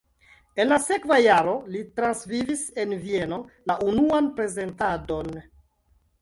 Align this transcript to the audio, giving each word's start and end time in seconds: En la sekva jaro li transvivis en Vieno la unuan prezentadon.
En 0.61 0.67
la 0.69 0.77
sekva 0.85 1.17
jaro 1.23 1.53
li 1.75 1.81
transvivis 1.99 2.63
en 2.85 2.97
Vieno 3.05 3.39
la 3.73 3.77
unuan 3.93 4.31
prezentadon. 4.41 5.33